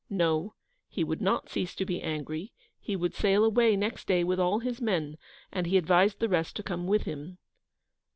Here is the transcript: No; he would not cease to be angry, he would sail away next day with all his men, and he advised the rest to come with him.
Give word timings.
No; 0.09 0.55
he 0.89 1.03
would 1.03 1.21
not 1.21 1.47
cease 1.51 1.75
to 1.75 1.85
be 1.85 2.01
angry, 2.01 2.53
he 2.79 2.95
would 2.95 3.13
sail 3.13 3.45
away 3.45 3.75
next 3.75 4.07
day 4.07 4.23
with 4.23 4.39
all 4.39 4.57
his 4.57 4.81
men, 4.81 5.15
and 5.51 5.67
he 5.67 5.77
advised 5.77 6.19
the 6.19 6.27
rest 6.27 6.55
to 6.55 6.63
come 6.63 6.87
with 6.87 7.03
him. 7.03 7.37